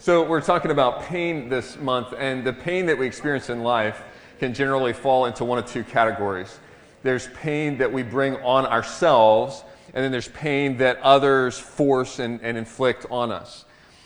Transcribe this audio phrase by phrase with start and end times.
[0.00, 4.00] So, we're talking about pain this month, and the pain that we experience in life
[4.38, 6.60] can generally fall into one of two categories.
[7.02, 12.40] There's pain that we bring on ourselves, and then there's pain that others force and,
[12.42, 13.64] and inflict on us.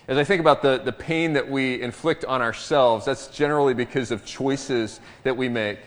[0.09, 4.11] As I think about the, the pain that we inflict on ourselves, that's generally because
[4.11, 5.79] of choices that we make.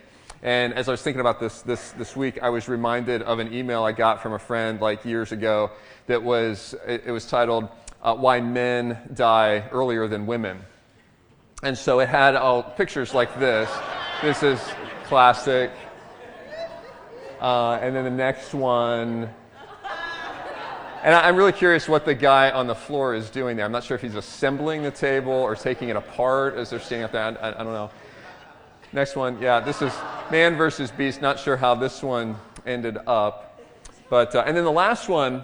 [0.44, 3.52] And as I was thinking about this, this this week, I was reminded of an
[3.52, 5.72] email I got from a friend like years ago
[6.06, 7.70] that was, it, it was titled,
[8.02, 10.62] uh, Why Men Die Earlier Than Women.
[11.64, 13.70] And so it had all pictures like this.
[14.22, 14.60] This is
[15.06, 15.72] classic.
[17.40, 19.30] Uh, and then the next one.
[21.04, 23.66] And I'm really curious what the guy on the floor is doing there.
[23.66, 27.04] I'm not sure if he's assembling the table or taking it apart as they're standing
[27.04, 27.24] up there.
[27.24, 27.92] I, I, I don't know.
[28.92, 29.94] Next one, yeah, this is
[30.32, 31.22] man versus beast.
[31.22, 33.62] Not sure how this one ended up.
[34.10, 35.44] But, uh, and then the last one,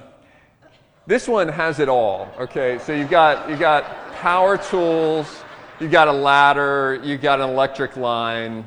[1.08, 2.30] this one has it all.
[2.40, 5.28] Okay, so you've got, you've got power tools,
[5.80, 8.66] you've got a ladder, you've got an electric line,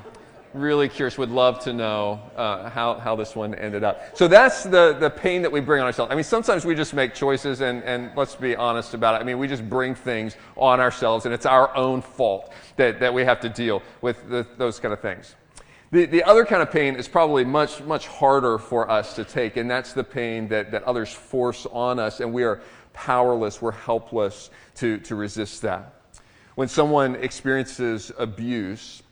[0.53, 4.17] really curious, would love to know uh, how, how this one ended up.
[4.17, 6.13] So that's the, the pain that we bring on ourselves.
[6.13, 9.23] I mean, sometimes we just make choices, and, and let's be honest about it.
[9.23, 13.13] I mean, we just bring things on ourselves, and it's our own fault that, that
[13.13, 15.35] we have to deal with the, those kind of things.
[15.91, 19.57] The, the other kind of pain is probably much, much harder for us to take,
[19.57, 23.73] and that's the pain that, that others force on us, and we are powerless, we're
[23.73, 25.95] helpless to, to resist that.
[26.55, 29.03] When someone experiences abuse,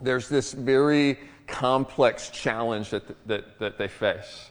[0.00, 4.50] there's this very complex challenge that, that, that they face.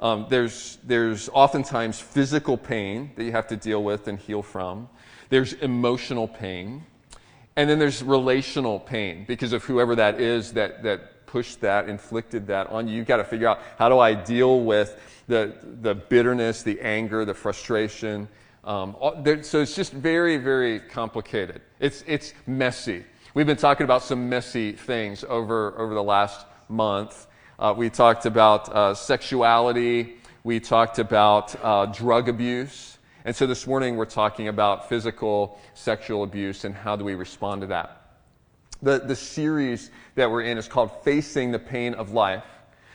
[0.00, 4.88] Um, there's, there's oftentimes physical pain that you have to deal with and heal from.
[5.28, 6.84] There's emotional pain.
[7.56, 12.46] And then there's relational pain because of whoever that is that, that pushed that, inflicted
[12.48, 12.96] that on you.
[12.96, 17.24] You've got to figure out how do I deal with the, the bitterness, the anger,
[17.24, 18.28] the frustration.
[18.64, 21.62] Um, there, so it's just very, very complicated.
[21.80, 23.04] It's, it's messy.
[23.34, 27.26] We've been talking about some messy things over, over the last month.
[27.58, 32.95] Uh, we talked about uh, sexuality, we talked about uh, drug abuse.
[33.26, 37.62] And so this morning we're talking about physical sexual abuse and how do we respond
[37.62, 38.20] to that.
[38.82, 42.44] The, the series that we're in is called Facing the Pain of Life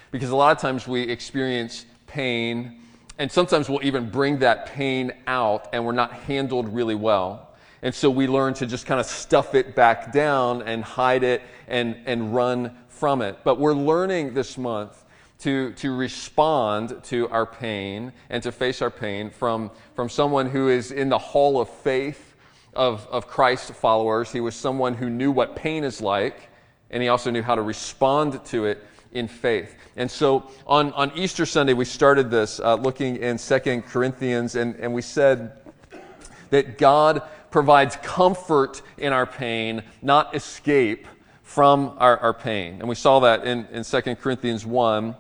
[0.09, 2.80] because a lot of times we experience pain
[3.20, 7.50] and sometimes we'll even bring that pain out and we're not handled really well.
[7.81, 11.41] And so we learn to just kind of stuff it back down and hide it
[11.68, 13.40] and, and run from it.
[13.44, 15.03] But we're learning this month
[15.41, 20.69] to, to respond to our pain and to face our pain from, from someone who
[20.69, 22.35] is in the hall of faith
[22.74, 24.31] of, of Christ followers.
[24.31, 26.50] He was someone who knew what pain is like,
[26.90, 29.75] and he also knew how to respond to it in faith.
[29.96, 34.75] And so on, on Easter Sunday, we started this uh, looking in Second Corinthians, and,
[34.75, 35.53] and we said
[36.52, 41.08] that God provides comfort in our pain, not escape
[41.44, 42.78] from our, our pain.
[42.79, 45.16] And we saw that in, in 2 Corinthians 1,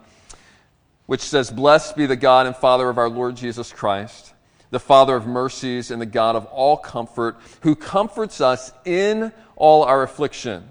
[1.05, 4.33] which says, Blessed be the God and Father of our Lord Jesus Christ,
[4.69, 9.83] the Father of mercies and the God of all comfort, who comforts us in all
[9.83, 10.63] our affliction,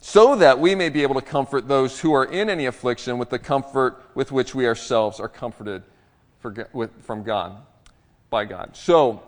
[0.00, 3.30] so that we may be able to comfort those who are in any affliction with
[3.30, 5.82] the comfort with which we ourselves are comforted
[6.40, 7.56] for, with, from God,
[8.30, 8.76] by God.
[8.76, 9.22] So,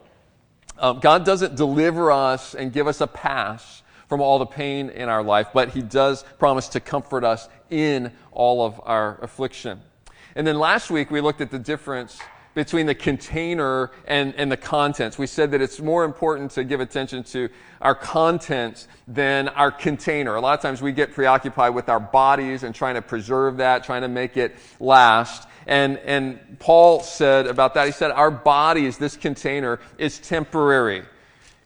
[0.79, 5.09] um, God doesn't deliver us and give us a pass from all the pain in
[5.09, 9.81] our life, but He does promise to comfort us in all of our affliction.
[10.35, 12.21] And then last week we looked at the difference
[12.55, 15.19] between the container and, and the contents.
[15.19, 17.49] We said that it's more important to give attention to
[17.81, 20.35] our contents than our container.
[20.35, 23.85] A lot of times we get preoccupied with our bodies and trying to preserve that,
[23.85, 25.47] trying to make it last.
[25.67, 31.05] And, and Paul said about that, he said, Our bodies, this container, is temporary.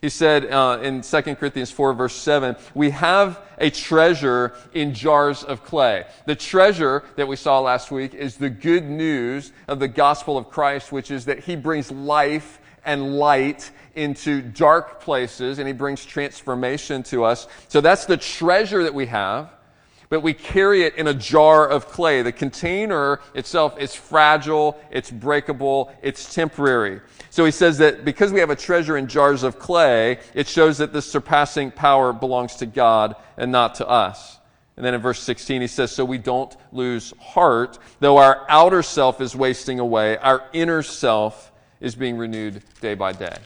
[0.04, 5.42] He said uh, in 2 Corinthians 4, verse 7, we have a treasure in jars
[5.42, 6.04] of clay.
[6.26, 10.50] The treasure that we saw last week is the good news of the gospel of
[10.50, 16.04] Christ, which is that he brings life and light into dark places and he brings
[16.04, 17.48] transformation to us.
[17.68, 19.53] So that's the treasure that we have
[20.14, 22.22] but we carry it in a jar of clay.
[22.22, 27.00] The container itself is fragile, it's breakable, it's temporary.
[27.30, 30.78] So he says that because we have a treasure in jars of clay, it shows
[30.78, 34.38] that this surpassing power belongs to God and not to us.
[34.76, 38.84] And then in verse 16, he says, So we don't lose heart, though our outer
[38.84, 41.50] self is wasting away, our inner self
[41.80, 43.36] is being renewed day by day.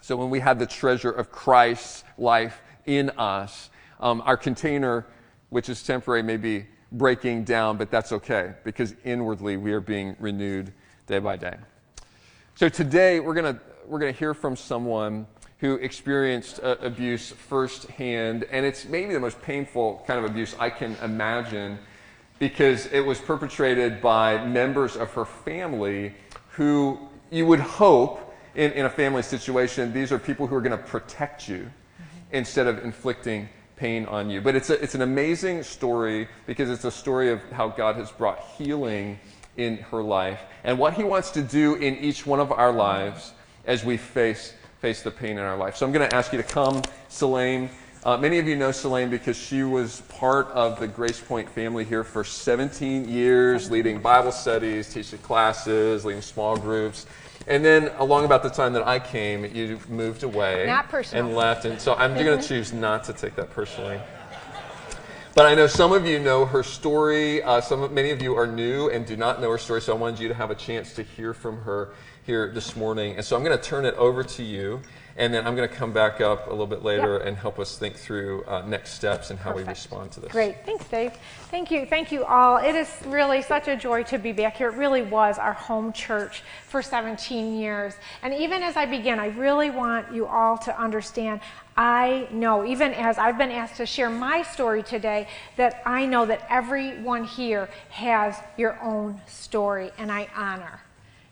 [0.00, 3.68] So when we have the treasure of Christ's life in us,
[3.98, 5.06] um, our container
[5.52, 10.72] which is temporary, maybe breaking down, but that's okay because inwardly we are being renewed
[11.06, 11.54] day by day.
[12.54, 15.26] So today we're going to we're going to hear from someone
[15.58, 20.70] who experienced uh, abuse firsthand, and it's maybe the most painful kind of abuse I
[20.70, 21.78] can imagine
[22.38, 26.14] because it was perpetrated by members of her family
[26.52, 26.98] who
[27.30, 30.84] you would hope in, in a family situation, these are people who are going to
[30.84, 32.36] protect you mm-hmm.
[32.36, 34.40] instead of inflicting pain on you.
[34.40, 38.10] But it's, a, it's an amazing story because it's a story of how God has
[38.10, 39.18] brought healing
[39.56, 43.32] in her life and what He wants to do in each one of our lives
[43.66, 45.76] as we face, face the pain in our life.
[45.76, 47.70] So I'm going to ask you to come, Selene.
[48.04, 51.84] Uh, many of you know Selene because she was part of the Grace Point family
[51.84, 57.06] here for 17 years, leading Bible studies, teaching classes, leading small groups.
[57.46, 60.66] And then, along about the time that I came, you moved away
[61.12, 61.64] and left.
[61.64, 64.00] And so I'm going to choose not to take that personally.
[65.34, 67.42] But I know some of you know her story.
[67.42, 69.80] Uh, some, many of you are new and do not know her story.
[69.80, 71.94] So I wanted you to have a chance to hear from her
[72.24, 73.16] here this morning.
[73.16, 74.82] And so I'm going to turn it over to you.
[75.16, 77.78] And then I'm going to come back up a little bit later and help us
[77.78, 79.66] think through uh, next steps and how Perfect.
[79.66, 80.32] we respond to this.
[80.32, 80.64] Great.
[80.64, 81.12] Thanks, Dave.
[81.50, 81.86] Thank you.
[81.86, 82.58] Thank you all.
[82.58, 84.68] It is really such a joy to be back here.
[84.68, 87.94] It really was our home church for 17 years.
[88.22, 91.40] And even as I begin, I really want you all to understand
[91.74, 95.26] I know, even as I've been asked to share my story today,
[95.56, 100.81] that I know that everyone here has your own story, and I honor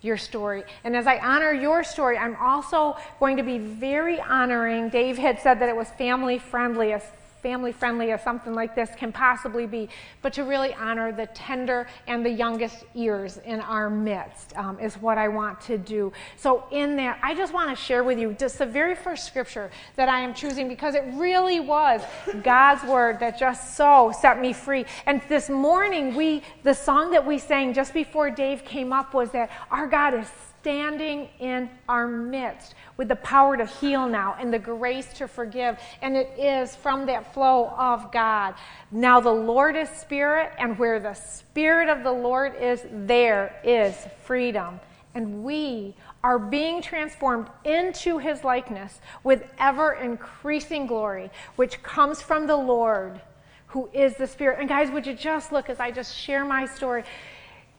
[0.02, 0.64] your story.
[0.84, 4.88] And as I honor your story, I'm also going to be very honoring.
[4.88, 6.92] Dave had said that it was family friendly,
[7.42, 9.88] family friendly as something like this can possibly be,
[10.22, 14.94] but to really honor the tender and the youngest ears in our midst um, is
[14.96, 16.12] what I want to do.
[16.36, 19.70] So, in that, I just want to share with you just the very first scripture
[19.96, 22.02] that I am choosing because it really was
[22.42, 24.84] God's word that just so set me free.
[25.06, 29.30] And this morning, we the song that we sang just before Dave came up was
[29.30, 30.28] that our God is
[30.60, 35.78] standing in our midst with the power to heal now and the grace to forgive.
[36.02, 38.54] And it is from that flow of God.
[38.90, 43.94] Now the Lord is spirit, and where the spirit of the Lord is, there is
[44.24, 44.80] freedom.
[45.14, 52.46] And we are being transformed into his likeness with ever increasing glory, which comes from
[52.46, 53.20] the Lord
[53.68, 54.58] who is the Spirit.
[54.58, 57.04] And guys, would you just look as I just share my story?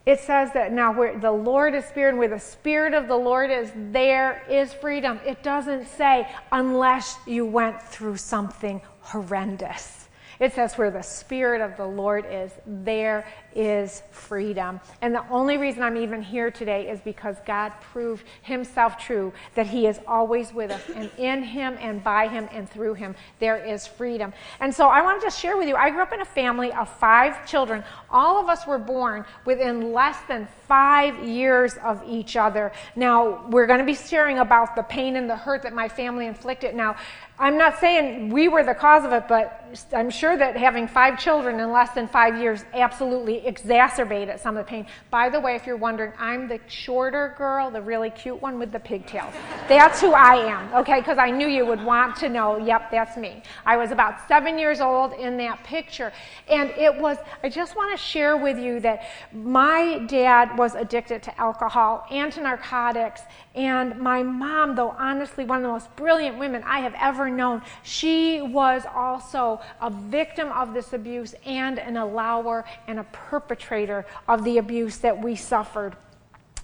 [0.05, 3.51] It says that now where the Lord is spirit where the spirit of the Lord
[3.51, 5.19] is, there is freedom.
[5.25, 10.00] It doesn't say unless you went through something horrendous.
[10.41, 14.79] It says, where the Spirit of the Lord is, there is freedom.
[15.03, 19.67] And the only reason I'm even here today is because God proved Himself true, that
[19.67, 20.81] He is always with us.
[20.95, 24.33] And in Him and by Him and through Him, there is freedom.
[24.59, 26.73] And so I want to just share with you I grew up in a family
[26.73, 27.83] of five children.
[28.09, 32.71] All of us were born within less than five years of each other.
[32.95, 36.25] Now, we're going to be sharing about the pain and the hurt that my family
[36.25, 36.73] inflicted.
[36.73, 36.95] Now,
[37.37, 39.60] I'm not saying we were the cause of it, but
[39.93, 44.65] I'm sure that having five children in less than five years absolutely exacerbated some of
[44.65, 44.85] the pain.
[45.09, 48.71] By the way, if you're wondering, I'm the shorter girl, the really cute one with
[48.71, 49.33] the pigtails.
[49.67, 50.99] That's who I am, okay?
[50.99, 53.43] Because I knew you would want to know, yep, that's me.
[53.65, 56.11] I was about seven years old in that picture.
[56.49, 59.03] And it was, I just want to share with you that
[59.33, 63.21] my dad was addicted to alcohol and to narcotics.
[63.55, 67.61] And my mom, though honestly one of the most brilliant women I have ever known,
[67.83, 74.43] she was also a victim of this abuse and an allower and a perpetrator of
[74.43, 75.95] the abuse that we suffered.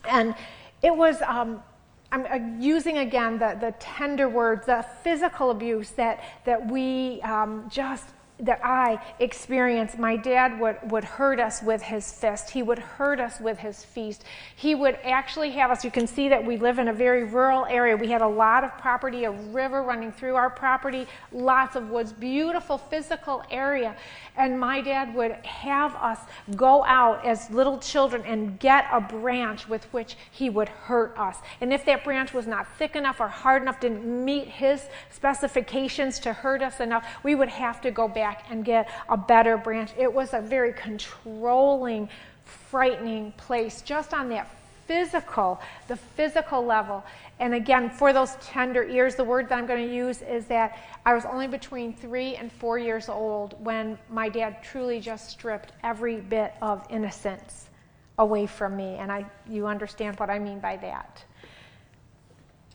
[0.10, 0.36] And
[0.82, 1.22] it was.
[1.22, 1.64] Um,
[2.10, 7.66] I'm uh, using again the, the tender words, the physical abuse that, that we um,
[7.70, 8.06] just
[8.40, 12.52] that I experienced, my dad would, would hurt us with his fist.
[12.52, 14.24] He would hurt us with his feast.
[14.56, 17.66] He would actually have us, you can see that we live in a very rural
[17.66, 17.98] area.
[17.98, 22.14] We had a lot of property, a river running through our property, lots of woods,
[22.14, 23.96] beautiful physical area.
[24.36, 26.20] And my dad would have us
[26.56, 31.38] go out as little children and get a branch with which he would hurt us.
[31.60, 36.20] And if that branch was not thick enough or hard enough, didn't meet his specifications
[36.20, 39.92] to hurt us enough, we would have to go back and get a better branch.
[39.98, 42.10] It was a very controlling,
[42.44, 44.50] frightening place just on that
[44.88, 47.04] physical, the physical level.
[47.40, 50.78] And again, for those tender ears, the word that I'm going to use is that
[51.06, 55.74] I was only between three and four years old when my dad truly just stripped
[55.84, 57.70] every bit of innocence
[58.18, 58.96] away from me.
[58.96, 61.24] And I, you understand what I mean by that.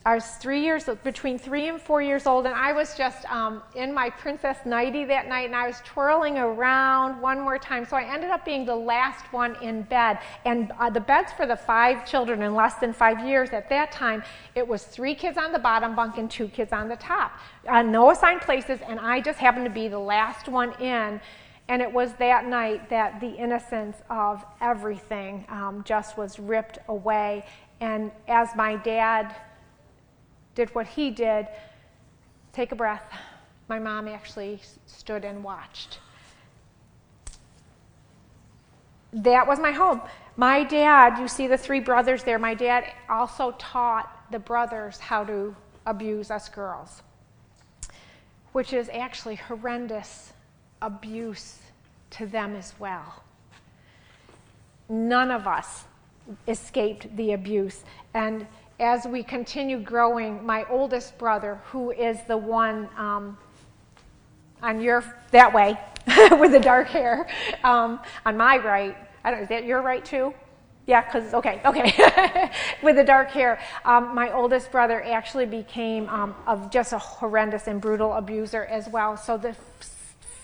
[0.04, 3.62] I was three years, between three and four years old, and I was just um,
[3.76, 7.86] in my princess nightie that night, and I was twirling around one more time.
[7.86, 10.18] So I ended up being the last one in bed.
[10.44, 13.92] And uh, the beds for the five children in less than five years at that
[13.92, 14.24] time,
[14.56, 17.38] it was three kids on the bottom bunk and two kids on the top.
[17.68, 21.20] Uh, no assigned places, and I just happened to be the last one in.
[21.68, 27.46] And it was that night that the innocence of everything um, just was ripped away.
[27.80, 29.36] And as my dad
[30.54, 31.48] did what he did,
[32.52, 33.04] take a breath.
[33.68, 35.98] My mom actually stood and watched.
[39.12, 40.00] That was my home.
[40.36, 45.24] My dad, you see the three brothers there, my dad also taught the brothers how
[45.24, 45.54] to
[45.86, 47.02] abuse us girls,
[48.52, 50.32] which is actually horrendous
[50.80, 51.58] abuse
[52.10, 53.22] to them as well.
[54.88, 55.84] None of us
[56.48, 57.84] escaped the abuse.
[58.14, 58.46] And
[58.82, 63.38] as we continue growing, my oldest brother, who is the one um,
[64.60, 65.78] on your that way
[66.32, 67.28] with the dark hair,
[67.62, 69.40] um, on my right, I don't.
[69.40, 70.34] Is that your right too?
[70.86, 72.50] Yeah, because okay, okay.
[72.82, 77.68] with the dark hair, um, my oldest brother actually became um, of just a horrendous
[77.68, 79.16] and brutal abuser as well.
[79.16, 79.54] So the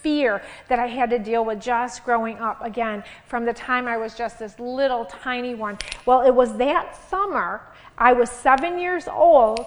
[0.00, 3.96] fear that I had to deal with just growing up again from the time I
[3.96, 5.76] was just this little tiny one.
[6.06, 7.62] Well, it was that summer
[7.98, 9.66] I was seven years old,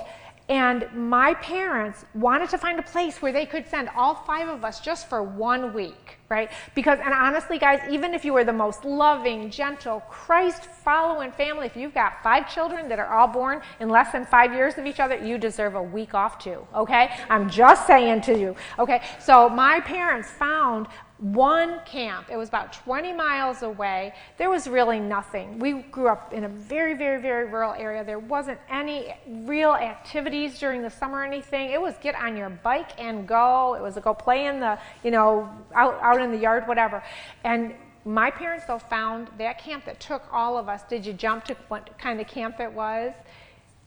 [0.50, 4.66] and my parents wanted to find a place where they could send all five of
[4.66, 6.52] us just for one week, right?
[6.76, 11.68] Because, and honestly, guys, even if you were the most loving, gentle, Christ following family,
[11.68, 14.86] if you've got five children that are all born in less than five years of
[14.86, 17.12] each other, you deserve a week off too, okay?
[17.30, 19.02] I'm just saying to you, okay?
[19.20, 20.88] So my parents found
[21.22, 22.28] one camp.
[22.32, 24.13] It was about 20 miles away.
[24.38, 25.60] There was really nothing.
[25.60, 28.04] We grew up in a very, very, very rural area.
[28.04, 31.70] There wasn't any real activities during the summer or anything.
[31.70, 33.75] It was get on your bike and go.
[33.75, 37.04] It was go play in the, you know, out, out in the yard, whatever.
[37.44, 40.82] And my parents, though, found that camp that took all of us.
[40.90, 43.13] Did you jump to what kind of camp it was?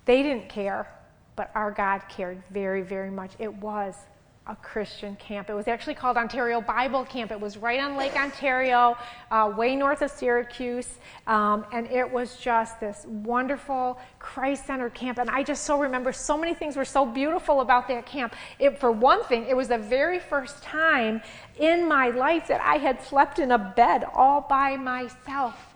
[0.04, 0.86] They didn't care,
[1.34, 3.32] but our God cared very, very much.
[3.40, 3.96] It was
[4.46, 5.48] a Christian camp.
[5.48, 7.32] It was actually called Ontario Bible Camp.
[7.32, 8.94] It was right on Lake Ontario,
[9.30, 10.98] uh, way north of Syracuse.
[11.26, 15.16] Um, and it was just this wonderful Christ centered camp.
[15.18, 18.34] And I just so remember so many things were so beautiful about that camp.
[18.58, 21.22] It, for one thing, it was the very first time
[21.58, 25.74] in my life that I had slept in a bed all by myself.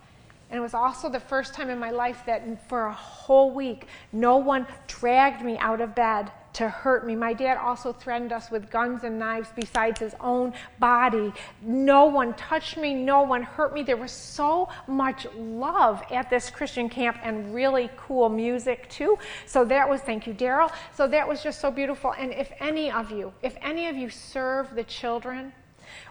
[0.51, 3.87] And it was also the first time in my life that for a whole week,
[4.11, 7.15] no one dragged me out of bed to hurt me.
[7.15, 11.31] My dad also threatened us with guns and knives besides his own body.
[11.61, 13.81] No one touched me, no one hurt me.
[13.81, 19.17] There was so much love at this Christian camp and really cool music too.
[19.45, 20.69] So that was, thank you, Daryl.
[20.93, 22.13] So that was just so beautiful.
[22.19, 25.53] And if any of you, if any of you serve the children,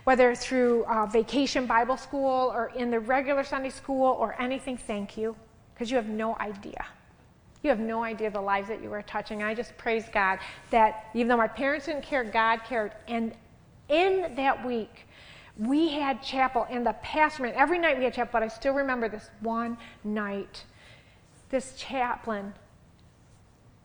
[0.05, 5.19] whether through uh, vacation Bible school or in the regular Sunday school or anything, thank
[5.19, 5.37] you,
[5.75, 6.87] because you have no idea.
[7.63, 9.43] You have no idea the lives that you are touching.
[9.43, 10.39] I just praise God
[10.71, 12.93] that even though my parents didn't care, God cared.
[13.09, 13.35] And
[13.89, 15.07] in that week,
[15.59, 18.75] we had chapel, and the pastor, man, every night we had chapel, but I still
[18.75, 20.65] remember this one night.
[21.51, 22.55] This chaplain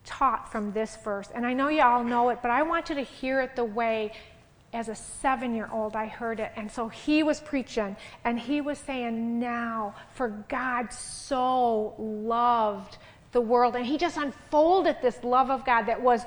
[0.06, 1.30] taught from this verse.
[1.34, 3.64] And I know you all know it, but I want you to hear it the
[3.64, 4.12] way
[4.74, 6.52] as a seven year old, I heard it.
[6.56, 12.98] And so he was preaching and he was saying, Now, for God so loved
[13.34, 13.76] the world.
[13.76, 16.22] And he just unfolded this love of God that was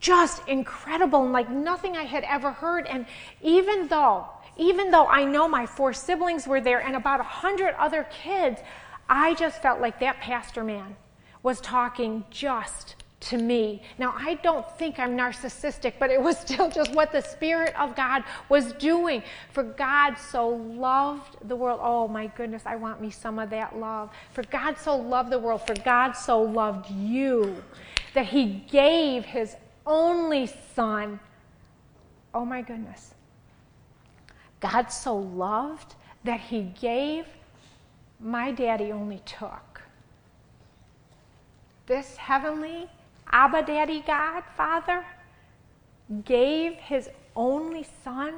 [0.00, 2.86] just incredible and like nothing I had ever heard.
[2.86, 3.06] And
[3.40, 4.26] even though,
[4.58, 8.60] even though I know my four siblings were there and about a hundred other kids,
[9.08, 10.96] I just felt like that pastor man
[11.42, 13.82] was talking just to me.
[13.98, 17.96] Now, I don't think I'm narcissistic, but it was still just what the Spirit of
[17.96, 19.22] God was doing.
[19.50, 21.80] For God so loved the world.
[21.82, 24.10] Oh, my goodness, I want me some of that love.
[24.32, 27.62] For God so loved the world, for God so loved you
[28.12, 31.18] that He gave His only Son.
[32.34, 33.14] Oh, my goodness.
[34.60, 37.26] God so loved that He gave,
[38.20, 39.82] my daddy only took.
[41.86, 42.88] This heavenly
[43.34, 45.04] Abba Daddy God, Father,
[46.24, 48.34] gave his only Son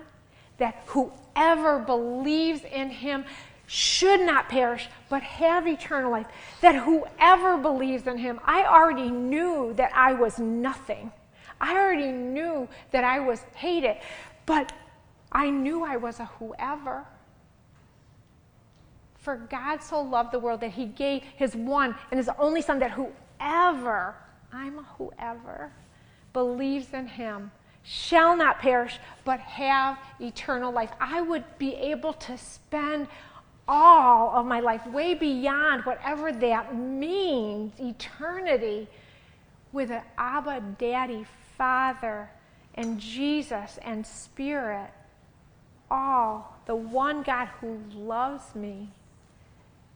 [0.56, 3.26] that whoever believes in him
[3.66, 6.26] should not perish, but have eternal life.
[6.62, 11.12] That whoever believes in him, I already knew that I was nothing.
[11.60, 13.98] I already knew that I was hated,
[14.46, 14.72] but
[15.30, 17.04] I knew I was a whoever.
[19.18, 22.78] For God so loved the world that he gave his one and his only Son
[22.78, 24.14] that whoever
[24.56, 25.70] I'm whoever
[26.32, 27.50] believes in him
[27.82, 30.90] shall not perish, but have eternal life.
[30.98, 33.06] I would be able to spend
[33.68, 38.88] all of my life, way beyond whatever that means, eternity,
[39.72, 41.26] with an Abba, Daddy,
[41.58, 42.30] Father,
[42.74, 44.90] and Jesus and Spirit,
[45.90, 48.88] all the one God who loves me.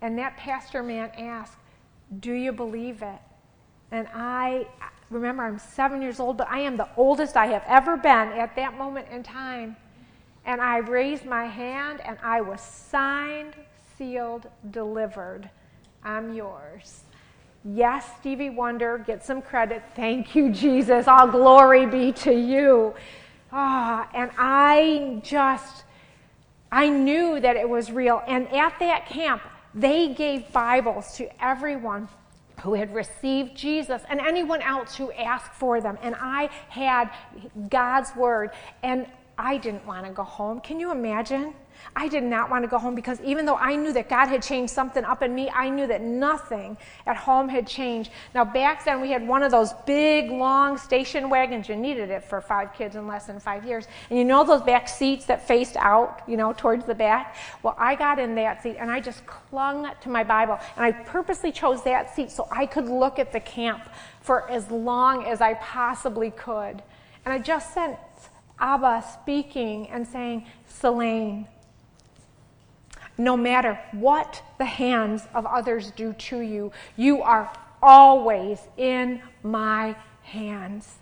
[0.02, 1.56] And that pastor man asked,
[2.20, 3.20] Do you believe it?
[3.92, 4.66] And I
[5.10, 8.54] remember I'm seven years old, but I am the oldest I have ever been at
[8.56, 9.76] that moment in time.
[10.44, 13.54] And I raised my hand and I was signed,
[13.98, 15.50] sealed, delivered.
[16.02, 17.02] I'm yours.
[17.64, 19.82] Yes, Stevie Wonder, get some credit.
[19.94, 21.06] Thank you, Jesus.
[21.06, 22.94] All glory be to you.
[23.52, 25.84] Ah, and I just,
[26.72, 28.22] I knew that it was real.
[28.26, 29.42] And at that camp,
[29.74, 32.08] they gave Bibles to everyone
[32.62, 35.98] who had received Jesus and anyone else who asked for them.
[36.02, 37.10] And I had
[37.68, 38.50] God's word,
[38.82, 39.06] and
[39.38, 40.60] I didn't want to go home.
[40.60, 41.54] Can you imagine?
[41.96, 44.42] I did not want to go home because even though I knew that God had
[44.42, 48.10] changed something up in me, I knew that nothing at home had changed.
[48.34, 51.68] Now, back then, we had one of those big, long station wagons.
[51.68, 53.86] You needed it for five kids in less than five years.
[54.08, 57.36] And you know those back seats that faced out, you know, towards the back?
[57.62, 60.58] Well, I got in that seat and I just clung to my Bible.
[60.76, 63.88] And I purposely chose that seat so I could look at the camp
[64.20, 66.82] for as long as I possibly could.
[67.24, 67.96] And I just sent
[68.58, 71.46] Abba speaking and saying, Selene,
[73.24, 79.94] no matter what the hands of others do to you, you are always in my
[80.22, 80.96] hands.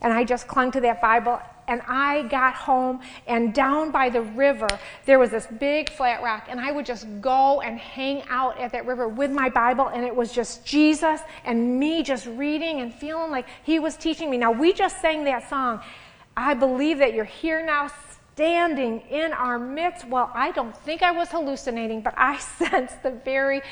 [0.00, 4.22] And I just clung to that Bible and I got home and down by the
[4.22, 4.66] river
[5.06, 8.72] there was this big flat rock and I would just go and hang out at
[8.72, 12.92] that river with my Bible and it was just Jesus and me just reading and
[12.92, 14.36] feeling like he was teaching me.
[14.36, 15.80] Now we just sang that song.
[16.36, 17.88] I believe that you're here now
[18.34, 20.06] standing in our midst.
[20.06, 23.62] Well, I don't think I was hallucinating, but I sensed the very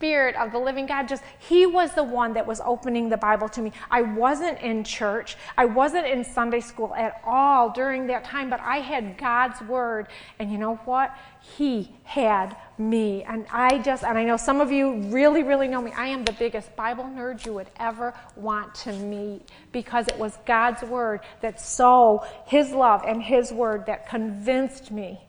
[0.00, 1.06] Spirit of the living God.
[1.06, 3.70] Just, He was the one that was opening the Bible to me.
[3.90, 8.60] I wasn't in church, I wasn't in Sunday school at all during that time, but
[8.60, 10.08] I had God's Word.
[10.38, 11.14] And you know what?
[11.42, 13.24] He had me.
[13.24, 15.92] And I just, and I know some of you really, really know me.
[15.94, 20.38] I am the biggest Bible nerd you would ever want to meet because it was
[20.46, 25.20] God's Word that so, His love and His Word that convinced me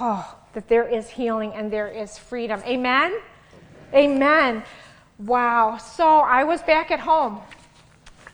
[0.00, 2.62] oh, that there is healing and there is freedom.
[2.64, 3.12] Amen?
[3.94, 4.62] Amen.
[5.18, 5.78] Wow.
[5.78, 7.40] So I was back at home,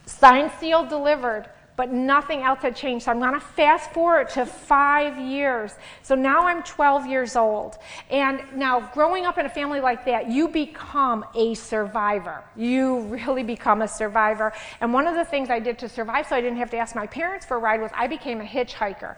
[0.07, 3.05] signed, sealed, delivered but nothing else had changed.
[3.05, 5.75] So I'm going to fast forward to five years.
[6.03, 7.77] So now I'm 12 years old.
[8.11, 12.42] And now, growing up in a family like that, you become a survivor.
[12.57, 14.53] You really become a survivor.
[14.81, 16.97] And one of the things I did to survive so I didn't have to ask
[16.97, 19.16] my parents for a ride was I became a hitchhiker.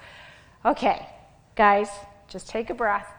[0.65, 1.09] Okay,
[1.55, 1.89] guys,
[2.27, 3.18] just take a breath.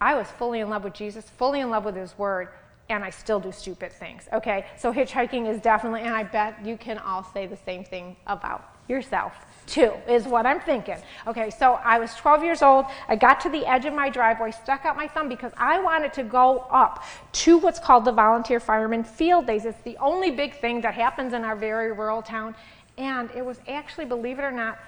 [0.00, 2.48] I was fully in love with Jesus, fully in love with His Word
[2.90, 4.28] and I still do stupid things.
[4.32, 8.16] Okay, so hitchhiking is definitely, and I bet you can all say the same thing
[8.26, 9.32] about yourself
[9.66, 10.96] too, is what I'm thinking.
[11.28, 12.86] Okay, so I was 12 years old.
[13.08, 16.12] I got to the edge of my driveway, stuck out my thumb because I wanted
[16.14, 19.64] to go up to what's called the Volunteer Fireman Field Days.
[19.64, 22.56] It's the only big thing that happens in our very rural town.
[22.98, 24.78] And it was actually, believe it or not,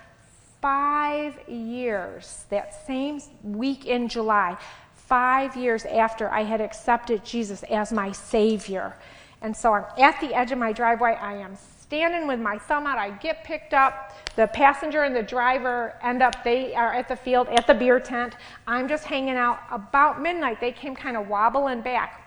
[0.61, 4.57] five years, that same week in July,
[5.06, 8.96] five years after I had accepted Jesus as my Savior.
[9.42, 11.16] And so I'm at the edge of my driveway.
[11.20, 12.96] I am standing with my thumb out.
[12.96, 14.16] I get picked up.
[14.36, 18.00] The passenger and the driver end up, they are at the field, at the beer
[18.00, 18.36] tent.
[18.66, 19.60] I'm just hanging out.
[19.70, 22.20] About midnight, they came kind of wobbling back.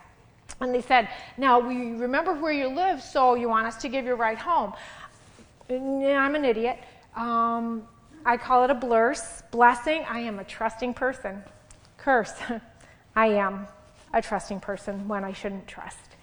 [0.61, 4.05] And they said, Now, we remember where you live, so you want us to give
[4.05, 4.73] you a ride home.
[5.69, 6.77] I'm an idiot.
[7.15, 7.87] Um,
[8.25, 9.41] I call it a blurse.
[9.51, 11.41] Blessing, I am a trusting person.
[12.05, 12.35] Curse.
[13.15, 13.65] I am
[14.13, 16.17] a trusting person when I shouldn't trust.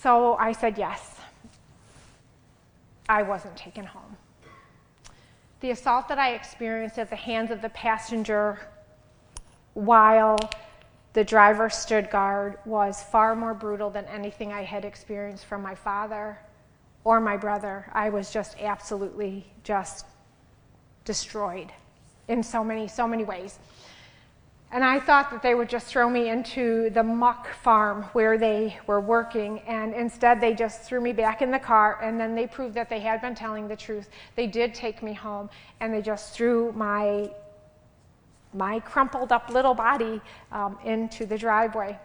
[0.00, 1.16] So I said yes.
[3.08, 4.16] I wasn't taken home.
[5.62, 8.60] The assault that I experienced at the hands of the passenger
[9.74, 10.38] while
[11.12, 15.74] the driver stood guard was far more brutal than anything I had experienced from my
[15.74, 16.38] father
[17.02, 17.86] or my brother.
[17.94, 20.06] I was just absolutely just
[21.04, 21.72] destroyed
[22.28, 23.58] in so many, so many ways.
[24.70, 28.78] And I thought that they would just throw me into the muck farm where they
[28.86, 32.46] were working, and instead they just threw me back in the car, and then they
[32.46, 34.10] proved that they had been telling the truth.
[34.36, 35.48] They did take me home,
[35.80, 37.30] and they just threw my,
[38.52, 40.20] my crumpled up little body
[40.52, 41.98] um, into the driveway.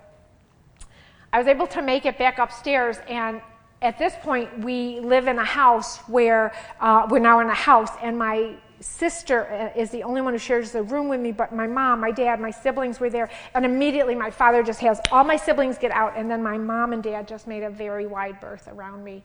[1.33, 3.41] I was able to make it back upstairs, and
[3.81, 7.91] at this point, we live in a house where uh, we're now in a house,
[8.01, 11.53] and my sister uh, is the only one who shares the room with me, but
[11.53, 13.29] my mom, my dad, my siblings were there.
[13.55, 16.93] And immediately my father just has all my siblings get out, and then my mom
[16.93, 19.23] and dad just made a very wide berth around me.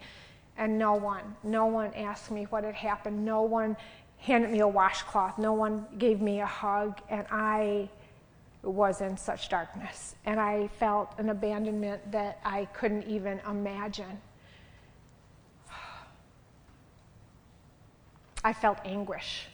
[0.56, 3.24] And no one, no one asked me what had happened.
[3.24, 3.76] No one
[4.18, 5.38] handed me a washcloth.
[5.38, 7.00] No one gave me a hug.
[7.08, 7.88] And I
[8.62, 10.16] was in such darkness.
[10.24, 14.20] And I felt an abandonment that I couldn't even imagine.
[18.48, 19.46] I felt anguish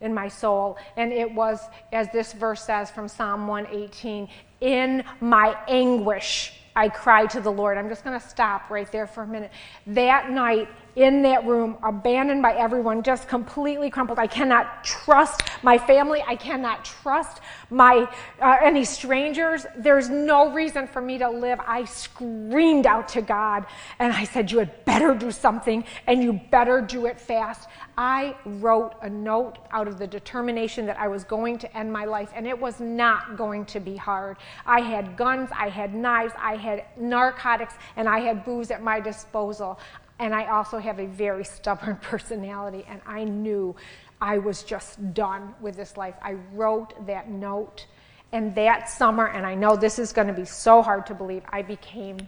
[0.00, 0.76] in my soul.
[0.96, 1.60] And it was,
[1.92, 4.28] as this verse says from Psalm 118,
[4.60, 7.78] in my anguish I cried to the Lord.
[7.78, 9.52] I'm just going to stop right there for a minute.
[9.86, 14.18] That night, in that room, abandoned by everyone, just completely crumpled.
[14.18, 16.22] I cannot trust my family.
[16.26, 18.08] I cannot trust my
[18.40, 19.64] uh, any strangers.
[19.76, 21.58] There's no reason for me to live.
[21.66, 23.64] I screamed out to God
[23.98, 28.34] and I said, "You had better do something, and you better do it fast." I
[28.44, 32.30] wrote a note out of the determination that I was going to end my life,
[32.34, 34.38] and it was not going to be hard.
[34.66, 38.98] I had guns, I had knives, I had narcotics, and I had booze at my
[39.00, 39.78] disposal.
[40.18, 43.74] And I also have a very stubborn personality, and I knew
[44.20, 46.14] I was just done with this life.
[46.22, 47.86] I wrote that note,
[48.30, 51.42] and that summer, and I know this is going to be so hard to believe,
[51.48, 52.18] I became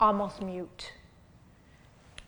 [0.00, 0.92] almost mute.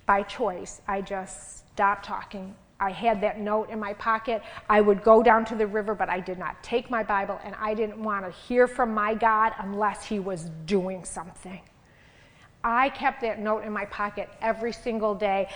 [0.06, 2.54] By choice, I just stopped talking.
[2.80, 4.42] I had that note in my pocket.
[4.68, 7.54] I would go down to the river, but I did not take my Bible, and
[7.60, 11.60] I didn't want to hear from my God unless He was doing something.
[12.62, 15.48] I kept that note in my pocket every single day.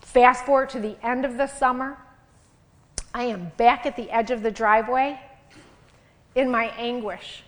[0.00, 1.98] Fast forward to the end of the summer.
[3.12, 5.20] I am back at the edge of the driveway.
[6.34, 7.42] In my anguish,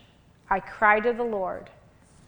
[0.50, 1.70] I cried to the Lord,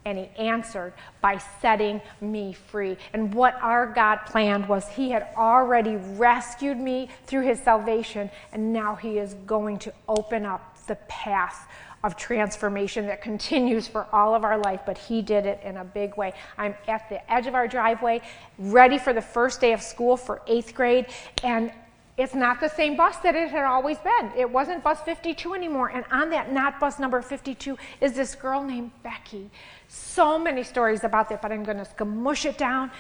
[0.05, 2.97] and He answered by setting me free.
[3.13, 8.73] And what our God planned was He had already rescued me through His salvation, and
[8.73, 11.69] now He is going to open up the path
[12.05, 15.85] of transformation that continues for all of our life, but he did it in a
[15.85, 16.35] big way.
[16.59, 18.21] I'm at the edge of our driveway,
[18.59, 21.07] ready for the first day of school for eighth grade,
[21.43, 21.73] and
[22.17, 24.31] it's not the same bus that it had always been.
[24.37, 25.89] It wasn't bus 52 anymore.
[25.89, 29.51] And on that not bus number 52 is this girl named Becky.
[29.89, 32.93] So many stories about that, but I'm going to smush it down.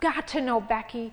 [0.00, 1.12] Got to know Becky,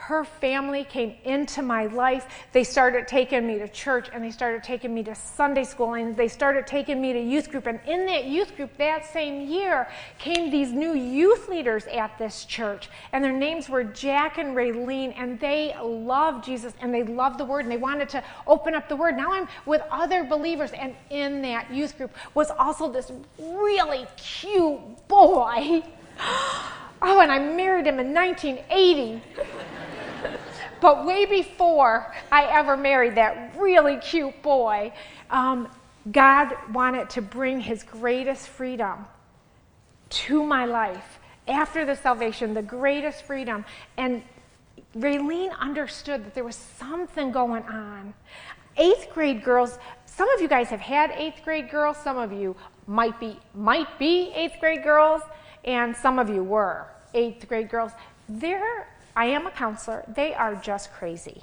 [0.00, 2.26] her family came into my life.
[2.52, 6.16] They started taking me to church and they started taking me to Sunday school and
[6.16, 7.66] they started taking me to youth group.
[7.66, 12.46] And in that youth group that same year came these new youth leaders at this
[12.46, 12.88] church.
[13.12, 15.12] And their names were Jack and Raylene.
[15.18, 18.88] And they loved Jesus and they loved the word and they wanted to open up
[18.88, 19.18] the word.
[19.18, 20.72] Now I'm with other believers.
[20.72, 25.82] And in that youth group was also this really cute boy.
[27.02, 29.22] Oh, and I married him in 1980.
[30.80, 34.92] But way before I ever married that really cute boy,
[35.30, 35.68] um,
[36.10, 39.06] God wanted to bring his greatest freedom
[40.10, 43.64] to my life after the salvation, the greatest freedom.
[43.96, 44.22] And
[44.96, 48.14] Raylene understood that there was something going on.
[48.76, 52.56] Eighth grade girls, some of you guys have had eighth grade girls, some of you
[52.86, 55.22] might be might be eighth grade girls,
[55.64, 57.92] and some of you were eighth grade girls.
[58.28, 58.88] They're
[59.20, 60.02] I am a counselor.
[60.08, 61.42] They are just crazy.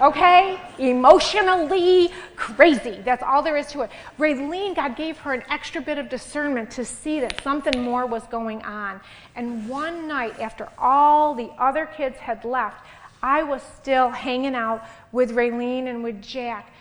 [0.00, 0.58] Okay?
[0.78, 3.02] Emotionally crazy.
[3.04, 3.90] That's all there is to it.
[4.18, 8.22] Raylene, God gave her an extra bit of discernment to see that something more was
[8.28, 9.02] going on.
[9.34, 12.82] And one night, after all the other kids had left,
[13.22, 14.82] I was still hanging out
[15.12, 16.72] with Raylene and with Jack.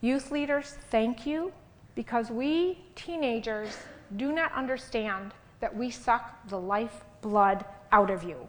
[0.00, 1.52] Youth leaders, thank you,
[1.94, 3.76] because we teenagers
[4.16, 8.48] do not understand that we suck the life blood out of you.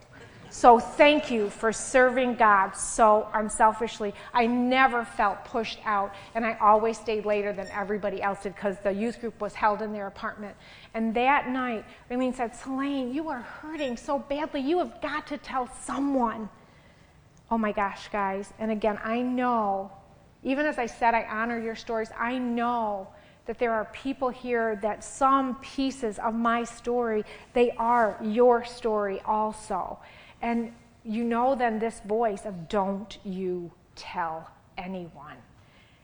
[0.54, 4.14] So thank you for serving God so unselfishly.
[4.34, 8.76] I never felt pushed out, and I always stayed later than everybody else did because
[8.84, 10.58] the youth group was held in their apartment.
[10.94, 14.60] And that night, Raylene said, Selene, you are hurting so badly.
[14.60, 16.50] You have got to tell someone.
[17.50, 18.52] Oh my gosh, guys.
[18.60, 19.90] And again, I know,
[20.44, 23.08] even as I said, I honor your stories, I know
[23.46, 29.22] that there are people here that some pieces of my story, they are your story
[29.26, 29.98] also.
[30.42, 30.74] And
[31.04, 35.38] you know then this voice of don't you tell anyone.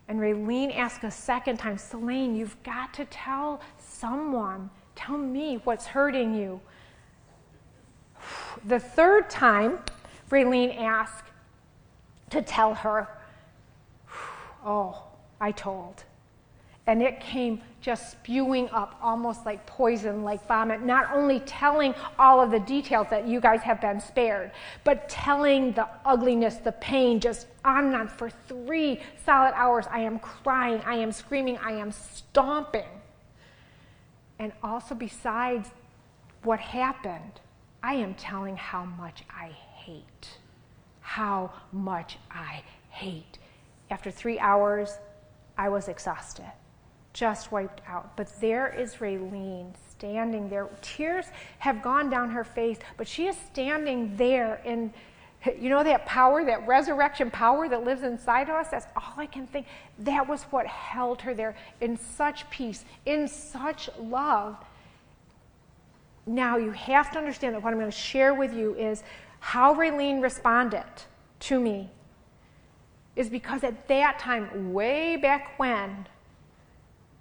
[0.08, 4.70] And Raylene asked a second time, Selene, you've got to tell someone.
[4.96, 6.60] Tell me what's hurting you.
[8.66, 9.80] The third time,
[10.32, 11.26] Raylene asked
[12.32, 13.08] to tell her,
[14.66, 15.04] oh,
[15.40, 16.04] I told.
[16.88, 22.42] And it came just spewing up almost like poison, like vomit, not only telling all
[22.42, 24.52] of the details that you guys have been spared,
[24.86, 29.86] but telling the ugliness, the pain, just on and on for three solid hours.
[29.92, 32.84] I am crying, I am screaming, I am stomping.
[34.40, 35.70] And also, besides
[36.44, 37.42] what happened,
[37.84, 40.30] I am telling how much I hate.
[41.02, 43.40] How much I hate.
[43.90, 44.98] After three hours,
[45.58, 46.52] I was exhausted
[47.14, 48.16] just wiped out.
[48.16, 50.70] But there is Raylene standing there.
[50.82, 51.26] Tears
[51.60, 54.94] have gone down her face, but she is standing there in,
[55.60, 58.68] you know, that power, that resurrection power that lives inside of us?
[58.70, 59.66] That's all I can think.
[60.00, 64.58] That was what held her there in such peace, in such love.
[66.28, 69.02] Now, you have to understand that what I'm going to share with you is
[69.40, 70.84] how Raylene responded
[71.40, 71.90] to me
[73.16, 76.08] is because at that time, way back when,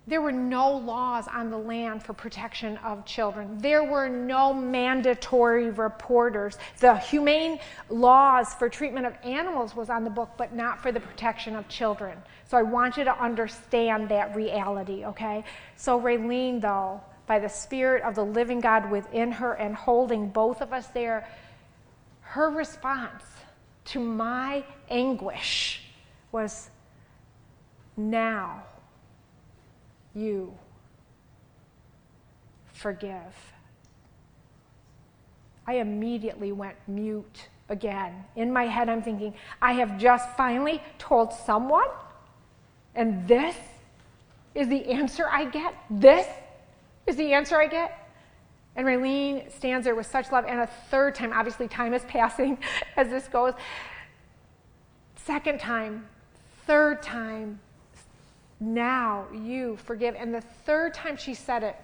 [0.09, 3.59] there were no laws on the land for protection of children.
[3.59, 6.59] There were no mandatory reporters.
[6.79, 11.01] The humane laws for treatment of animals was on the book, but not for the
[11.01, 12.16] protection of children.
[12.45, 15.45] So I want you to understand that reality, okay?
[15.75, 20.62] So Raylene, though, by the Spirit of the living God within her and holding both
[20.62, 21.29] of us there,
[22.21, 23.25] her response
[23.87, 25.83] to my anguish
[26.31, 26.71] was
[27.97, 28.62] now
[30.16, 30.52] you
[32.72, 33.52] forgive.
[35.66, 38.24] I immediately went mute again.
[38.37, 41.88] In my head, I'm thinking, I have just finally told someone,
[42.94, 43.57] and this
[44.55, 45.74] is the answer I get?
[45.90, 46.26] This
[47.07, 48.09] is the answer I get?
[48.76, 50.44] And Raylene stands there with such love.
[50.46, 52.59] And a third time, obviously, time is passing
[52.96, 53.55] as this goes.
[55.16, 56.07] Second time,
[56.66, 57.59] third time,
[58.61, 60.14] now you forgive.
[60.14, 61.77] And the third time she said it,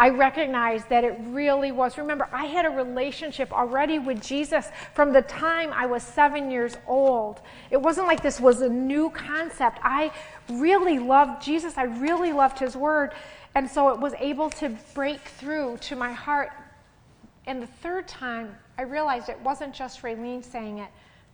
[0.00, 1.98] I recognized that it really was.
[1.98, 6.78] Remember, I had a relationship already with Jesus from the time I was seven years
[6.86, 7.42] old.
[7.70, 9.78] It wasn't like this was a new concept.
[9.82, 10.10] I
[10.48, 13.12] really loved Jesus, I really loved his word.
[13.54, 16.50] And so it was able to break through to my heart.
[17.46, 20.88] And the third time, I realized it wasn't just Raylene saying it,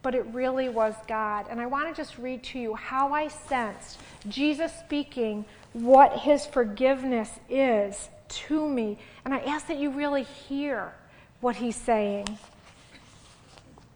[0.06, 1.46] but it really was God.
[1.50, 6.46] And I want to just read to you how I sensed Jesus speaking what his
[6.46, 8.98] forgiveness is to me.
[9.24, 10.92] And I ask that you really hear
[11.40, 12.38] what he's saying.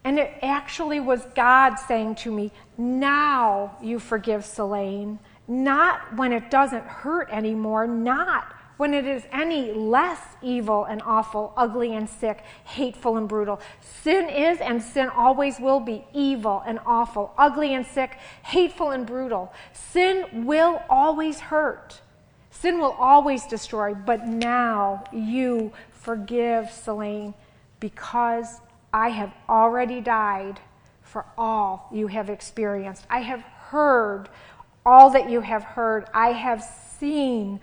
[0.02, 5.20] And it actually was God saying to me, Now you forgive Selene.
[5.46, 11.52] Not when it doesn't hurt anymore, not when it is any less evil and awful,
[11.54, 13.60] ugly and sick, hateful and brutal.
[14.02, 18.12] Sin is and sin always will be evil and awful, ugly and sick,
[18.42, 19.52] hateful and brutal.
[19.74, 22.00] Sin will always hurt.
[22.50, 27.34] Sin will always destroy, but now you forgive, Selene,
[27.80, 28.62] because
[28.94, 30.58] I have already died
[31.02, 33.04] for all you have experienced.
[33.10, 34.30] I have heard
[34.86, 36.06] all that you have heard.
[36.14, 36.62] I have
[36.98, 37.60] seen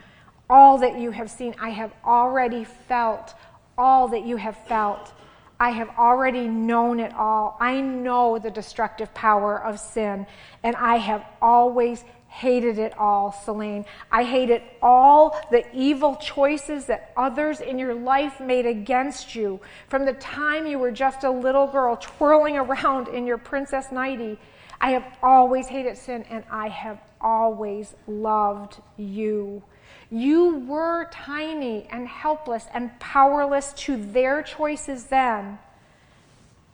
[0.49, 1.55] all that you have seen.
[1.59, 3.33] I have already felt
[3.77, 5.13] all that you have felt.
[5.59, 7.57] I have already known it all.
[7.59, 10.27] I know the destructive power of sin,
[10.63, 13.85] and I have always hated it all, Selene.
[14.11, 20.05] I hated all the evil choices that others in your life made against you from
[20.05, 24.37] the time you were just a little girl twirling around in your princess nightie.
[24.79, 29.63] I have always hated sin, and I have always loved you.
[30.09, 35.59] You were tiny and helpless and powerless to their choices then,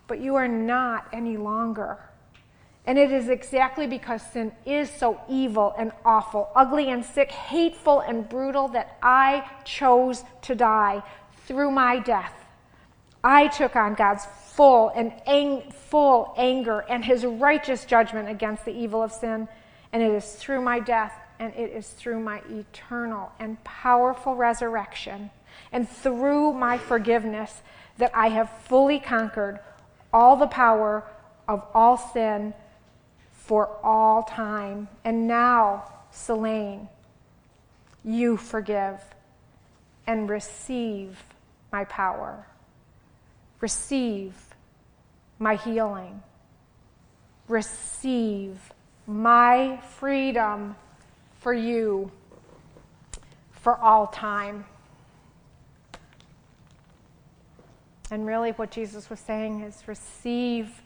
[0.08, 1.98] but you are not any longer.
[2.86, 8.02] And it is exactly because sin is so evil and awful, ugly and sick, hateful
[8.02, 11.02] and brutal that I chose to die
[11.48, 12.34] through my death.
[13.24, 18.78] I took on God's full and ang- full anger and his righteous judgment against the
[18.78, 19.48] evil of sin,
[19.91, 25.29] and it is through my death and it is through my eternal and powerful resurrection
[25.73, 27.62] and through my forgiveness
[27.97, 29.60] that I have fully conquered
[30.13, 31.03] all the power
[31.49, 32.53] of all sin
[33.34, 34.88] for all time.
[35.03, 36.88] And now, Selene,
[38.06, 39.01] you forgive
[40.08, 41.21] and receive
[41.73, 42.47] my power.
[43.60, 44.34] Receive
[45.39, 46.23] my healing.
[47.49, 48.71] Receive
[49.06, 50.77] my freedom
[51.43, 52.10] for you
[53.51, 54.65] for all time.
[58.10, 60.82] And really, what Jesus was saying is receive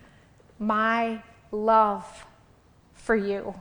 [0.58, 2.26] my love
[2.94, 3.54] for you.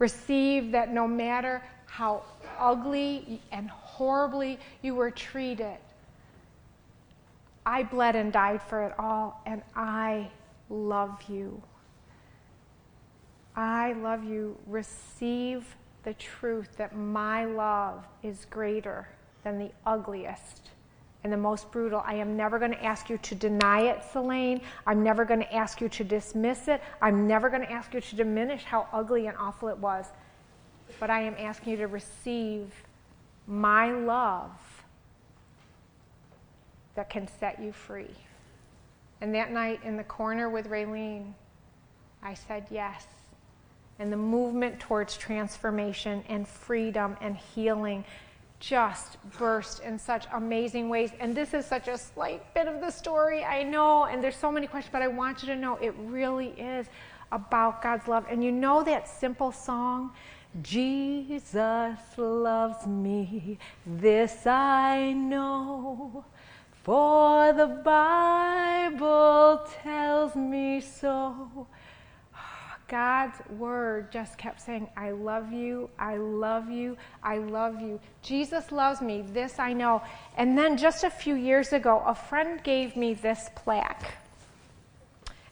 [0.00, 2.24] Receive that no matter how
[2.58, 5.76] ugly and horribly you were treated,
[7.64, 10.28] I bled and died for it all, and I
[10.68, 11.62] love you.
[13.60, 14.56] I love you.
[14.66, 19.06] Receive the truth that my love is greater
[19.44, 20.70] than the ugliest
[21.24, 22.02] and the most brutal.
[22.06, 24.62] I am never going to ask you to deny it, Selene.
[24.86, 26.80] I'm never going to ask you to dismiss it.
[27.02, 30.06] I'm never going to ask you to diminish how ugly and awful it was.
[30.98, 32.72] But I am asking you to receive
[33.46, 34.52] my love
[36.94, 38.14] that can set you free.
[39.20, 41.34] And that night in the corner with Raylene,
[42.22, 43.04] I said yes.
[44.00, 48.04] And the movement towards transformation and freedom and healing
[48.60, 51.10] just burst in such amazing ways.
[51.20, 54.50] And this is such a slight bit of the story, I know, and there's so
[54.50, 56.86] many questions, but I want you to know it really is
[57.32, 58.24] about God's love.
[58.30, 60.12] And you know that simple song,
[60.62, 66.24] Jesus loves me, this I know,
[66.82, 71.66] for the Bible tells me so.
[72.90, 78.00] God's word just kept saying, I love you, I love you, I love you.
[78.20, 80.02] Jesus loves me, this I know.
[80.36, 84.14] And then just a few years ago, a friend gave me this plaque.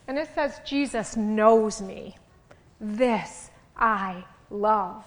[0.09, 2.17] And it says, Jesus knows me.
[2.81, 5.05] This I love.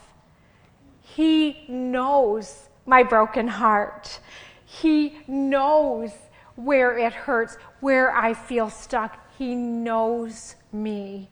[1.01, 4.21] He knows my broken heart.
[4.63, 6.11] He knows
[6.55, 9.17] where it hurts, where I feel stuck.
[9.37, 11.29] He knows me.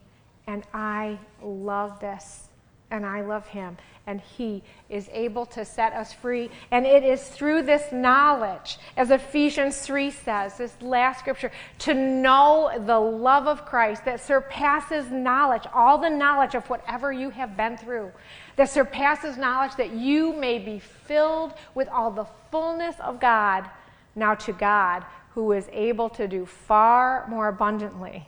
[0.49, 2.47] And I love this.
[2.89, 3.77] And I love him.
[4.07, 6.49] And he is able to set us free.
[6.71, 12.71] And it is through this knowledge, as Ephesians 3 says, this last scripture, to know
[12.83, 17.77] the love of Christ that surpasses knowledge, all the knowledge of whatever you have been
[17.77, 18.12] through,
[18.55, 23.69] that surpasses knowledge that you may be filled with all the fullness of God.
[24.15, 28.27] Now to God, who is able to do far more abundantly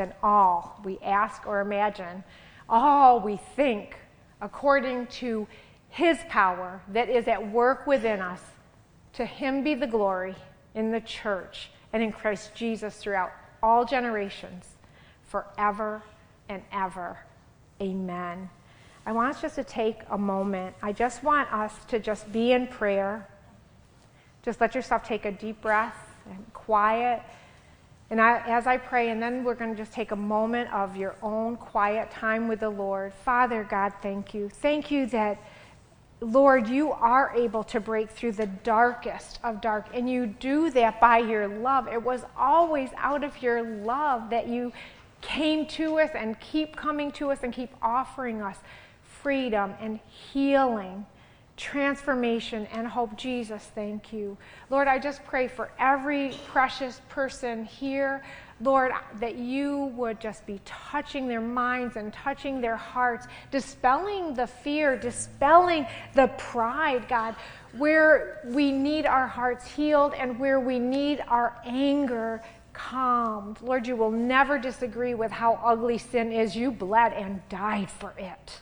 [0.00, 2.24] than all we ask or imagine,
[2.70, 3.98] all we think,
[4.40, 5.46] according to
[5.90, 8.40] His power that is at work within us.
[9.14, 10.34] To Him be the glory
[10.74, 13.30] in the church and in Christ Jesus throughout
[13.62, 14.64] all generations,
[15.24, 16.02] forever
[16.48, 17.18] and ever.
[17.82, 18.48] Amen.
[19.04, 20.74] I want us just to take a moment.
[20.80, 23.28] I just want us to just be in prayer.
[24.42, 27.22] Just let yourself take a deep breath and quiet.
[28.10, 30.96] And I, as I pray, and then we're going to just take a moment of
[30.96, 33.12] your own quiet time with the Lord.
[33.24, 34.48] Father God, thank you.
[34.48, 35.40] Thank you that,
[36.20, 41.00] Lord, you are able to break through the darkest of dark, and you do that
[41.00, 41.86] by your love.
[41.86, 44.72] It was always out of your love that you
[45.20, 48.58] came to us and keep coming to us and keep offering us
[49.22, 51.06] freedom and healing
[51.60, 53.16] transformation and hope.
[53.16, 54.36] Jesus, thank you.
[54.70, 58.22] Lord, I just pray for every precious person here.
[58.62, 64.46] Lord, that you would just be touching their minds and touching their hearts, dispelling the
[64.46, 67.36] fear, dispelling the pride, God,
[67.76, 72.42] where we need our hearts healed and where we need our anger
[72.72, 73.60] calmed.
[73.60, 76.56] Lord, you will never disagree with how ugly sin is.
[76.56, 78.60] You bled and died for it.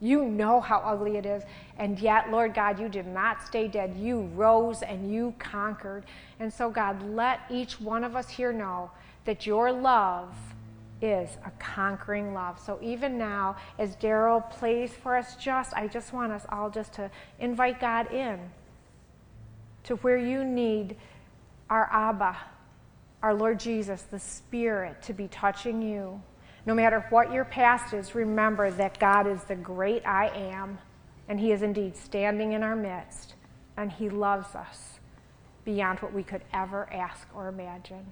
[0.00, 1.42] You know how ugly it is.
[1.76, 3.96] And yet, Lord God, you did not stay dead.
[3.96, 6.04] You rose and you conquered.
[6.38, 8.90] And so, God, let each one of us here know
[9.24, 10.34] that your love
[11.00, 12.58] is a conquering love.
[12.58, 16.92] So even now, as Daryl plays for us, just I just want us all just
[16.94, 18.38] to invite God in
[19.84, 20.96] to where you need
[21.70, 22.36] our Abba,
[23.22, 26.20] our Lord Jesus, the Spirit, to be touching you.
[26.68, 30.76] No matter what your past is, remember that God is the great I am,
[31.26, 33.32] and He is indeed standing in our midst,
[33.78, 34.98] and He loves us
[35.64, 38.04] beyond what we could ever ask or imagine.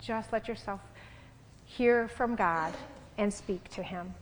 [0.00, 0.80] Just let yourself
[1.66, 2.72] hear from God
[3.18, 4.14] and speak to Him.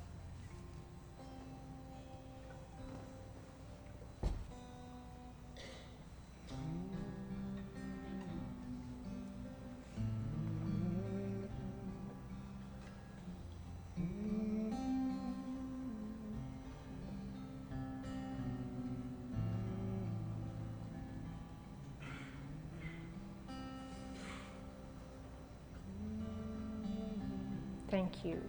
[28.06, 28.40] Thank you.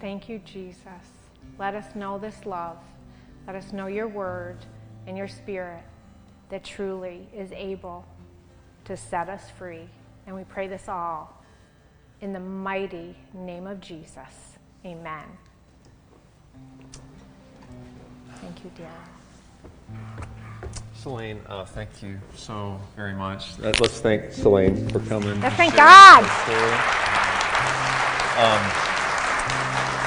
[0.00, 0.78] Thank you, Jesus.
[1.58, 2.78] Let us know this love.
[3.46, 4.56] Let us know your word
[5.06, 5.82] and your spirit
[6.48, 8.06] that truly is able
[8.86, 9.90] to set us free.
[10.26, 11.42] And we pray this all
[12.22, 14.56] in the mighty name of Jesus.
[14.86, 15.24] Amen.
[18.40, 18.86] Thank you, dear.
[20.94, 23.58] Selene, uh, thank you so very much.
[23.58, 25.40] Let's thank Selene for coming.
[25.42, 27.04] Let's thank sharing God.
[28.38, 28.62] Um,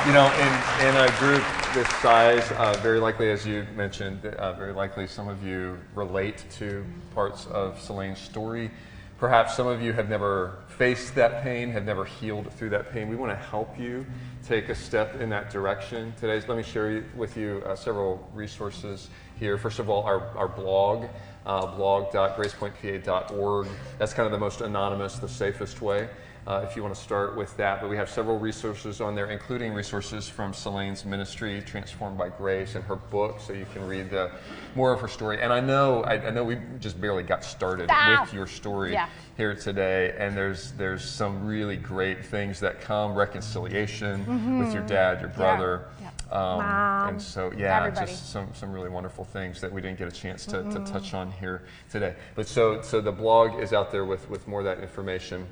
[0.08, 0.48] you know, in,
[0.88, 5.28] in a group this size, uh, very likely, as you mentioned, uh, very likely some
[5.28, 8.72] of you relate to parts of Selene's story.
[9.18, 13.10] Perhaps some of you have never faced that pain, have never healed through that pain.
[13.10, 14.06] We want to help you
[14.48, 16.42] take a step in that direction today.
[16.48, 19.58] Let me share with you uh, several resources here.
[19.58, 21.08] First of all, our, our blog,
[21.46, 23.68] uh, blog.gracepointpa.org.
[23.98, 26.08] That's kind of the most anonymous, the safest way.
[26.52, 27.80] Uh, if you want to start with that.
[27.80, 32.76] But we have several resources on there, including resources from Selene's ministry, Transformed by Grace,
[32.76, 34.32] and her book, so you can read the,
[34.76, 35.42] more of her story.
[35.42, 38.18] And I know, I, I know we just barely got started Ah.
[38.20, 39.08] with your story Yeah.
[39.38, 45.22] here today, and there's there's some really great things that come, reconciliation with your dad,
[45.22, 45.86] your brother.
[45.96, 46.04] Mm-hmm.
[46.04, 46.38] Yeah.
[46.38, 48.08] Um, Mom, and so, yeah, everybody.
[48.12, 50.84] just some, some really wonderful things that we didn't get a chance to, Mm-hmm.
[50.84, 52.14] to touch on here today.
[52.36, 55.48] But so, so the blog is out there with, with more of that information.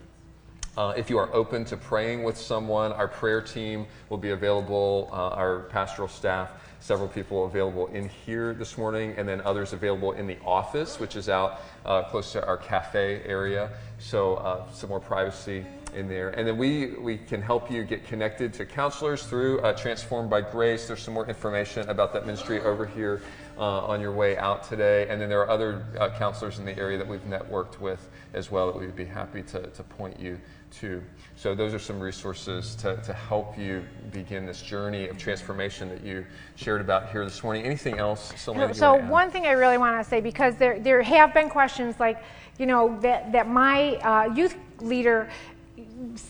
[0.78, 5.10] Uh, if you are open to praying with someone, our prayer team will be available,
[5.12, 10.14] uh, our pastoral staff, several people available in here this morning, and then others available
[10.14, 13.70] in the office, which is out uh, close to our cafe area.
[13.98, 16.30] So, uh, some more privacy in there.
[16.30, 20.42] And then we, we can help you get connected to counselors through uh, Transformed by
[20.42, 20.88] Grace.
[20.88, 23.22] There's some more information about that ministry over here
[23.58, 25.08] uh, on your way out today.
[25.10, 25.84] And then there are other
[26.18, 29.68] counselors in the area that we've networked with as well that we'd be happy to,
[29.68, 30.40] to point you
[30.72, 31.02] to.
[31.36, 36.04] So those are some resources to, to help you begin this journey of transformation that
[36.04, 37.64] you shared about here this morning.
[37.64, 41.34] Anything else, you So one thing I really want to say because there there have
[41.34, 42.24] been questions like,
[42.58, 45.30] you know, that that my uh, youth leader.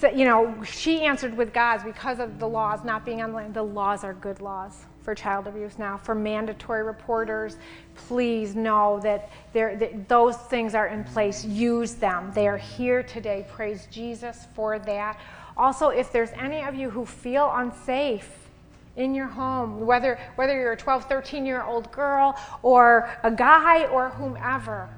[0.02, 3.52] You know, she answered with God's because of the laws not being online.
[3.52, 5.97] The laws are good laws for child abuse now.
[5.97, 7.57] For mandatory reporters,
[7.95, 11.43] please know that, that those things are in place.
[11.43, 12.32] Use them.
[12.36, 13.47] They are here today.
[13.51, 15.20] Praise Jesus for that.
[15.57, 18.36] Also, if there's any of you who feel unsafe,
[18.97, 23.86] in your home, whether, whether you're a 12, 13 year old girl or a guy
[23.86, 24.89] or whomever.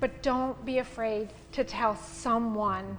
[0.00, 2.98] But don't be afraid to tell someone,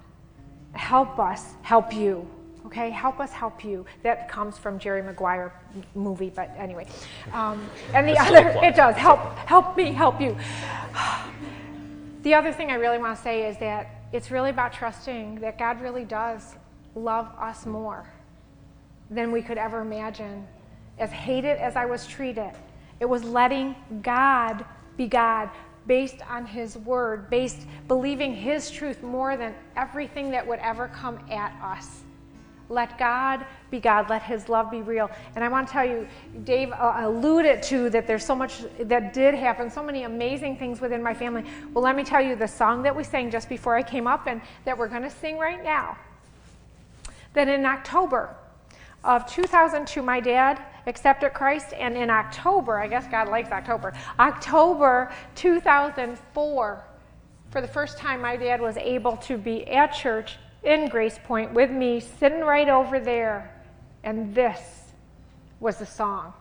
[0.72, 2.28] help us help you.
[2.70, 3.84] Okay, help us help you.
[4.04, 5.52] That comes from Jerry Maguire
[5.96, 6.86] movie, but anyway.
[7.32, 10.36] Um, and the other, it does help, help me help you.
[12.22, 15.58] The other thing I really want to say is that it's really about trusting that
[15.58, 16.54] God really does
[16.94, 18.08] love us more
[19.10, 20.46] than we could ever imagine.
[20.98, 22.52] As hated as I was treated,
[23.00, 24.64] it was letting God
[24.96, 25.50] be God
[25.88, 31.18] based on His Word, based believing His truth more than everything that would ever come
[31.30, 32.02] at us.
[32.70, 34.08] Let God be God.
[34.08, 35.10] Let His love be real.
[35.34, 36.08] And I want to tell you,
[36.44, 40.80] Dave uh, alluded to that there's so much that did happen, so many amazing things
[40.80, 41.44] within my family.
[41.74, 44.26] Well, let me tell you the song that we sang just before I came up
[44.26, 45.98] and that we're going to sing right now
[47.32, 48.34] that in October
[49.04, 55.12] of 2002, my dad accepted Christ, and in October, I guess God likes October, October
[55.34, 56.84] 2004,
[57.50, 61.52] for the first time, my dad was able to be at church in Grace Point
[61.52, 63.54] with me, sitting right over there,
[64.04, 64.60] and this
[65.60, 66.32] was the song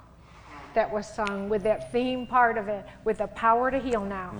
[0.73, 4.33] that was sung with that theme part of it, with the power to heal now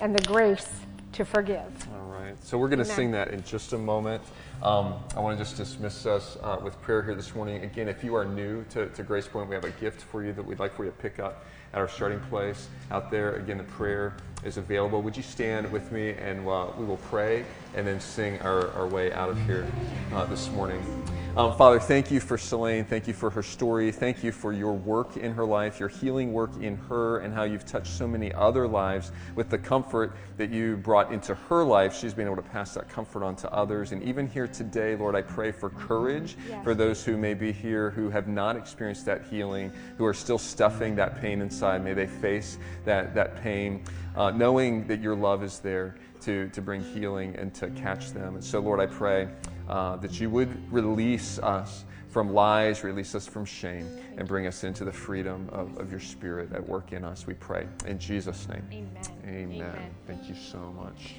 [0.00, 0.68] and the grace
[1.12, 1.88] to forgive.
[1.94, 2.34] All right.
[2.42, 4.22] So we're going to sing that in just a moment.
[4.62, 7.62] Um, I want to just dismiss us uh, with prayer here this morning.
[7.64, 10.32] Again, if you are new to, to Grace Point, we have a gift for you
[10.32, 13.34] that we'd like for you to pick up at our starting place out there.
[13.34, 14.14] Again, the prayer
[14.44, 15.02] is available.
[15.02, 18.86] Would you stand with me and uh, we will pray and then sing our, our
[18.86, 19.66] way out of here
[20.12, 20.82] uh, this morning.
[21.34, 22.84] Um, Father, thank you for Selene.
[22.84, 23.90] Thank you for her story.
[23.90, 27.44] Thank you for your work in her life, your healing work in her, and how
[27.44, 31.96] you've touched so many other lives with the comfort that you brought into her life.
[31.96, 33.92] She's been able to pass that comfort on to others.
[33.92, 36.62] And even here today, Lord, I pray for courage Yes.
[36.64, 40.38] for those who may be here who have not experienced that healing, who are still
[40.38, 41.82] stuffing that pain inside.
[41.82, 43.84] May they face that, that pain,
[44.16, 48.34] uh, knowing that your love is there to, to bring healing and to catch them.
[48.34, 49.28] And so, Lord, I pray
[49.68, 53.88] uh, that you would release us from lies, release us from shame,
[54.18, 57.32] and bring us into the freedom of, of your spirit at work in us, we
[57.34, 57.66] pray.
[57.86, 58.62] In Jesus' name.
[58.70, 59.02] Amen.
[59.24, 59.62] Amen.
[59.62, 59.90] Amen.
[60.06, 61.16] Thank you so much.